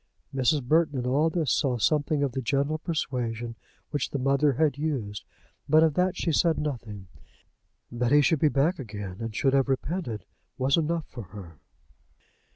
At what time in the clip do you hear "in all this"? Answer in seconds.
0.97-1.51